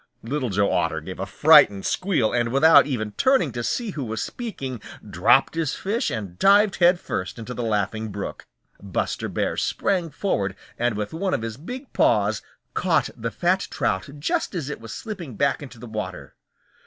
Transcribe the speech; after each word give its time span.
Little 0.23 0.49
Joe 0.49 0.71
Otter 0.71 0.99
gave 0.99 1.19
a 1.19 1.27
frightened 1.27 1.85
squeal 1.85 2.33
and 2.33 2.51
without 2.51 2.87
even 2.87 3.11
turning 3.11 3.51
to 3.51 3.63
see 3.63 3.91
who 3.91 4.03
was 4.03 4.19
speaking 4.23 4.81
dropped 5.07 5.53
his 5.53 5.75
fish 5.75 6.09
and 6.09 6.39
dived 6.39 6.77
headfirst 6.77 7.37
into 7.37 7.53
the 7.53 7.61
Laughing 7.61 8.11
Brook. 8.11 8.47
Buster 8.81 9.29
Bear 9.29 9.55
sprang 9.57 10.09
forward 10.09 10.55
and 10.75 10.97
with 10.97 11.13
one 11.13 11.35
of 11.35 11.43
his 11.43 11.55
big 11.55 11.93
paws 11.93 12.41
caught 12.73 13.11
the 13.15 13.29
fat 13.29 13.67
trout 13.69 14.09
just 14.17 14.55
as 14.55 14.71
it 14.71 14.81
was 14.81 14.91
slipping 14.91 15.35
back 15.35 15.61
into 15.61 15.77
the 15.77 15.85
water. 15.85 16.33